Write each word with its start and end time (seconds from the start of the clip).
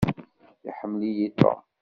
Iḥemmel-iyi 0.69 1.27
Tom. 1.39 1.59